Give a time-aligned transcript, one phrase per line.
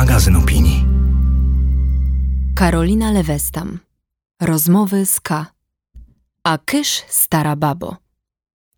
[0.00, 0.84] magazyn opinii.
[2.54, 3.78] Karolina Lewestam.
[4.40, 5.46] Rozmowy z K.
[6.44, 7.96] A kysz stara babo.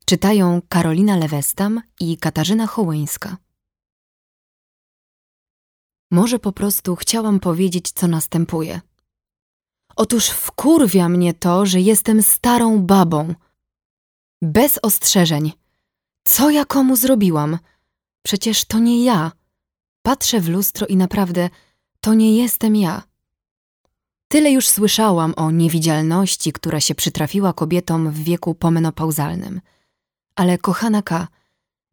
[0.05, 3.37] Czytają Karolina Lewestam i Katarzyna Hołyńska.
[6.11, 8.81] Może po prostu chciałam powiedzieć, co następuje.
[9.97, 13.35] Otóż wkurwia mnie to, że jestem starą babą.
[14.43, 15.53] Bez ostrzeżeń.
[16.25, 17.59] Co ja komu zrobiłam?
[18.23, 19.42] Przecież to nie ja.
[20.03, 21.51] Patrzę w lustro i naprawdę
[22.01, 23.03] to nie jestem ja.
[24.29, 29.61] Tyle już słyszałam o niewidzialności, która się przytrafiła kobietom w wieku pomenopauzalnym.
[30.37, 31.29] Ale kochana K,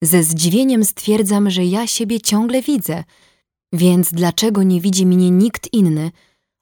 [0.01, 3.03] ze zdziwieniem stwierdzam, że ja siebie ciągle widzę,
[3.73, 6.11] więc dlaczego nie widzi mnie nikt inny,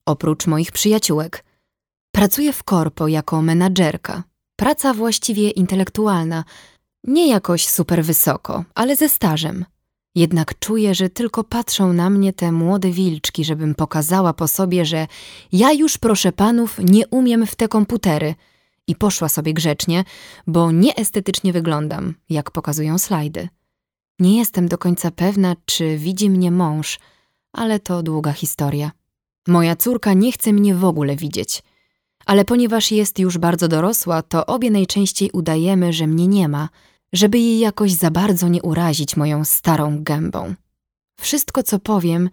[0.05, 1.45] oprócz moich przyjaciółek?
[2.11, 4.23] Pracuję w korpo jako menadżerka.
[4.55, 6.43] Praca właściwie intelektualna,
[7.03, 9.65] nie jakoś super wysoko, ale ze stażem.
[10.17, 15.07] Jednak czuję, że tylko patrzą na mnie te młode wilczki, żebym pokazała po sobie, że
[15.51, 18.35] ja już, proszę panów, nie umiem w te komputery.
[18.87, 20.03] I poszła sobie grzecznie,
[20.47, 23.49] bo nieestetycznie wyglądam, jak pokazują slajdy.
[24.19, 26.99] Nie jestem do końca pewna, czy widzi mnie mąż,
[27.53, 28.91] ale to długa historia.
[29.47, 31.63] Moja córka nie chce mnie w ogóle widzieć.
[32.25, 36.69] Ale ponieważ jest już bardzo dorosła, to obie najczęściej udajemy, że mnie nie ma–
[37.13, 40.55] żeby jej jakoś za bardzo nie urazić moją starą gębą.
[41.19, 42.29] Wszystko, co powiem,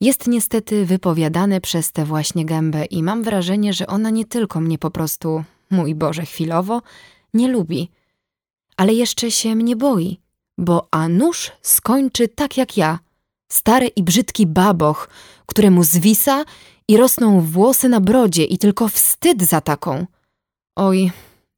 [0.00, 4.78] jest niestety wypowiadane przez tę właśnie gębę i mam wrażenie, że ona nie tylko mnie
[4.78, 6.82] po prostu, mój Boże, chwilowo,
[7.34, 7.90] nie lubi,
[8.76, 10.20] ale jeszcze się mnie boi,
[10.58, 11.08] bo a
[11.62, 12.98] skończy tak jak ja,
[13.48, 15.08] stary i brzydki baboch,
[15.46, 16.44] któremu zwisa
[16.88, 20.06] i rosną włosy na brodzie i tylko wstyd za taką.
[20.76, 21.10] Oj,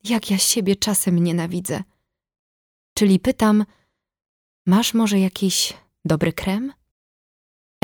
[0.04, 1.82] jak ja siebie czasem nienawidzę.
[2.98, 3.64] Czyli pytam,
[4.66, 6.72] masz może jakiś dobry krem?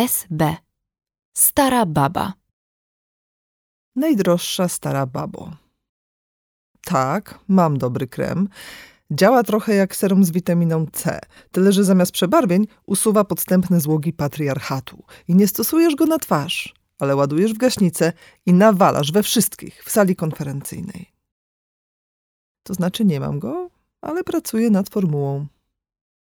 [0.00, 0.56] SB.
[1.36, 2.32] Stara baba.
[3.96, 5.50] Najdroższa stara babo.
[6.84, 8.48] Tak, mam dobry krem.
[9.10, 11.20] Działa trochę jak serum z witaminą C,
[11.50, 15.04] tyle że zamiast przebarwień usuwa podstępne złogi patriarchatu.
[15.28, 18.12] I nie stosujesz go na twarz, ale ładujesz w gaśnicę
[18.46, 21.12] i nawalasz we wszystkich w sali konferencyjnej.
[22.62, 23.70] To znaczy nie mam go,
[24.02, 25.46] ale pracuję nad formułą.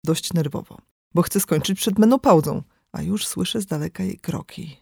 [0.05, 0.79] Dość nerwowo,
[1.15, 2.63] bo chcę skończyć przed menopauzą,
[2.93, 4.77] a już słyszę z daleka jej kroki.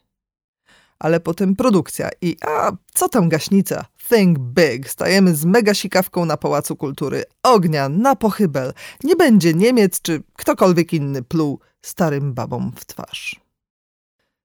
[0.98, 3.84] Ale potem produkcja i a co tam gaśnica?
[4.08, 4.90] Think big.
[4.90, 7.24] Stajemy z mega sikawką na Pałacu Kultury.
[7.42, 8.72] Ognia na pochybel.
[9.04, 13.40] Nie będzie Niemiec czy ktokolwiek inny pluł starym babom w twarz.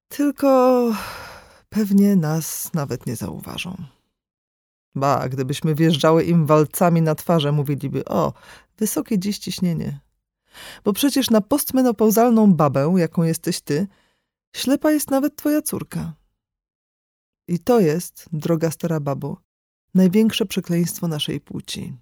[0.08, 0.92] Tylko
[1.70, 3.76] pewnie nas nawet nie zauważą.
[4.96, 8.34] Ba, gdybyśmy wjeżdżały im walcami na twarze, mówiliby, o,
[8.78, 10.00] wysokie dziś ciśnienie.
[10.84, 13.88] Bo przecież na postmenopauzalną babę, jaką jesteś ty,
[14.56, 16.14] ślepa jest nawet twoja córka.
[17.48, 19.42] I to jest, droga stara babo,
[19.94, 21.98] największe przekleństwo naszej płci.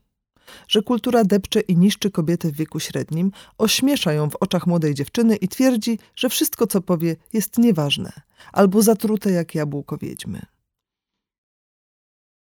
[0.68, 5.36] Że kultura depcze i niszczy kobietę w wieku średnim, ośmiesza ją w oczach młodej dziewczyny
[5.36, 8.12] i twierdzi, że wszystko, co powie, jest nieważne,
[8.52, 10.42] albo zatrute jak jabłko wiedźmy.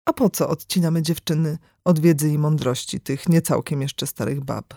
[0.07, 4.73] A po co odcinamy dziewczyny od wiedzy i mądrości tych niecałkiem jeszcze starych bab?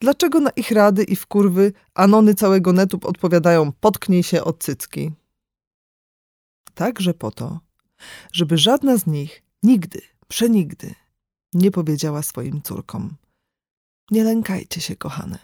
[0.00, 5.12] Dlaczego na ich rady i wkurwy anony całego netu odpowiadają potknij się od cycki?
[6.74, 7.60] Także po to,
[8.32, 10.94] żeby żadna z nich nigdy, przenigdy
[11.52, 13.16] nie powiedziała swoim córkom
[14.10, 15.38] nie lękajcie się, kochane.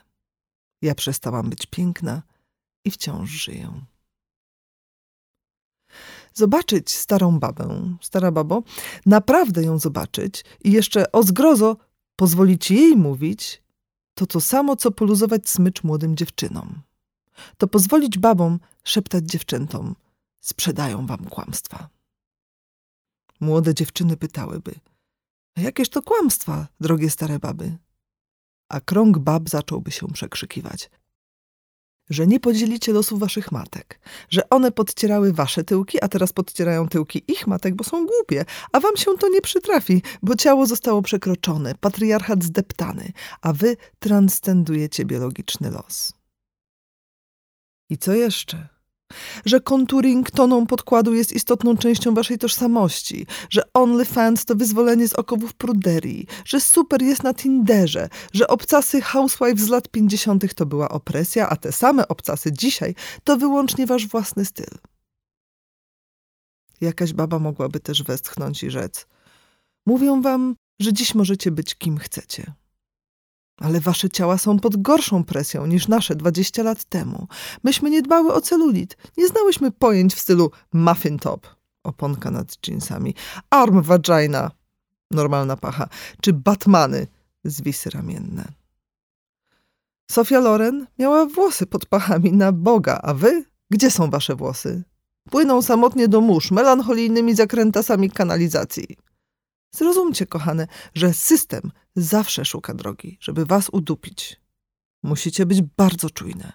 [0.83, 2.23] Ja przestałam być piękna
[2.85, 3.81] i wciąż żyję
[6.35, 8.63] zobaczyć starą babę, stara babo,
[9.07, 11.77] naprawdę ją zobaczyć i jeszcze o zgrozo
[12.17, 13.63] pozwolić jej mówić,
[14.15, 16.83] to to samo, co poluzować smycz młodym dziewczynom.
[17.57, 19.95] To pozwolić babom szeptać dziewczętom,
[20.41, 21.89] sprzedają wam kłamstwa.
[23.41, 24.75] Młode dziewczyny pytałyby,
[25.57, 27.79] jakież to kłamstwa, drogie stare baby?
[28.69, 30.91] A krąg bab zacząłby się przekrzykiwać
[32.11, 34.01] że nie podzielicie losu waszych matek,
[34.31, 38.81] że one podcierały wasze tyłki, a teraz podcierają tyłki ich matek, bo są głupie, a
[38.81, 45.71] wam się to nie przytrafi, bo ciało zostało przekroczone, patriarchat zdeptany, a wy transcendujecie biologiczny
[45.71, 46.13] los.
[47.91, 48.78] I co jeszcze?
[49.45, 55.55] Że contouring toną podkładu jest istotną częścią waszej tożsamości, że OnlyFans to wyzwolenie z okowów
[55.55, 60.55] pruderii, że super jest na Tinderze, że obcasy housewife z lat 50.
[60.55, 62.95] to była opresja, a te same obcasy dzisiaj
[63.25, 64.79] to wyłącznie wasz własny styl.
[66.81, 69.07] Jakaś baba mogłaby też westchnąć i rzec:
[69.87, 72.53] Mówią wam, że dziś możecie być kim chcecie.
[73.61, 77.27] Ale wasze ciała są pod gorszą presją niż nasze 20 lat temu.
[77.65, 78.97] Myśmy nie dbały o celulit.
[79.17, 81.47] Nie znałyśmy pojęć w stylu muffin top,
[81.85, 83.15] oponka nad jeansami,
[83.51, 84.51] arm vagina,
[85.11, 85.89] normalna pacha,
[86.21, 87.07] czy batmany,
[87.45, 88.45] zwisy ramienne.
[90.11, 93.45] Sofia Loren miała włosy pod pachami na Boga, a wy?
[93.71, 94.85] Gdzie są wasze włosy?
[95.31, 99.08] Płyną samotnie do mórz, melancholijnymi zakrętasami kanalizacji.
[99.71, 104.41] Zrozumcie, kochane, że system zawsze szuka drogi, żeby was udupić.
[105.03, 106.53] Musicie być bardzo czujne,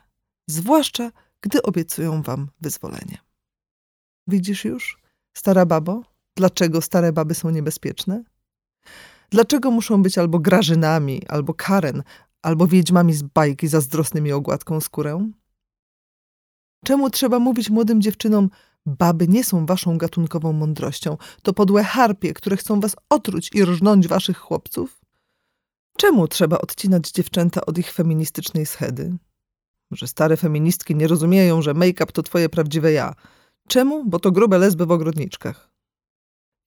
[0.48, 1.12] zwłaszcza
[1.42, 3.18] gdy obiecują wam wyzwolenie.
[4.28, 4.98] Widzisz już,
[5.38, 6.04] stara babo,
[6.38, 8.24] dlaczego stare baby są niebezpieczne?
[9.30, 12.04] Dlaczego muszą być albo grażynami, albo karen,
[12.42, 15.32] albo wiedźmami z bajki zazdrosnymi o gładką skórę?
[16.86, 18.50] Czemu trzeba mówić młodym dziewczynom,
[18.86, 24.08] baby nie są waszą gatunkową mądrością, to podłe harpie, które chcą was otruć i rżnąć
[24.08, 25.02] waszych chłopców?
[25.98, 29.18] Czemu trzeba odcinać dziewczęta od ich feministycznej schedy?
[29.92, 33.16] Że stare feministki nie rozumieją, że make-up to twoje prawdziwe ja.
[33.68, 34.06] Czemu?
[34.06, 35.74] Bo to grube lesby w ogrodniczkach.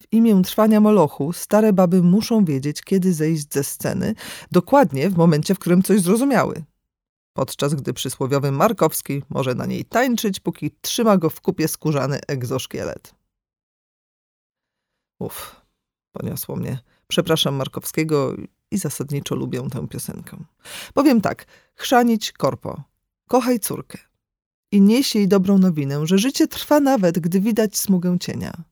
[0.02, 4.14] W imię trwania molochu stare baby muszą wiedzieć, kiedy zejść ze sceny,
[4.52, 6.64] dokładnie w momencie, w którym coś zrozumiały.
[7.36, 13.14] Podczas gdy przysłowiowy Markowski może na niej tańczyć, póki trzyma go w kupie skórzany egzoszkielet.
[15.18, 15.60] Uf,
[16.12, 16.78] poniosło mnie.
[17.08, 18.34] Przepraszam Markowskiego
[18.70, 20.36] i zasadniczo lubię tę piosenkę.
[20.94, 22.82] Powiem tak, chrzanić korpo,
[23.28, 23.98] kochaj córkę
[24.72, 28.62] i nieś jej dobrą nowinę, że życie trwa nawet, gdy widać smugę cienia.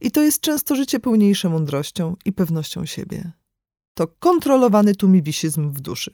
[0.00, 3.32] I to jest często życie pełniejsze mądrością i pewnością siebie.
[3.94, 6.12] To kontrolowany tumiwisizm w duszy,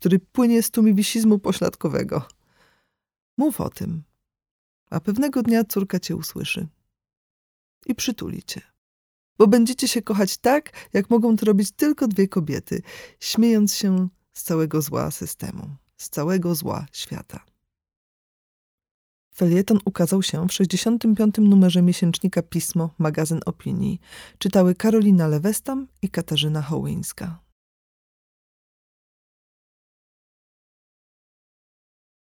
[0.00, 2.28] który płynie z tumiwisizmu pośladkowego.
[3.38, 4.02] Mów o tym,
[4.90, 6.68] a pewnego dnia córka cię usłyszy
[7.86, 8.60] i przytuli cię.
[9.38, 12.82] Bo będziecie się kochać tak, jak mogą to robić tylko dwie kobiety,
[13.20, 17.44] śmiejąc się z całego zła systemu, z całego zła świata.
[19.34, 21.34] Felieton ukazał się w 65.
[21.38, 24.00] numerze miesięcznika Pismo, magazyn opinii.
[24.38, 27.49] Czytały Karolina Lewestam i Katarzyna Hołyńska.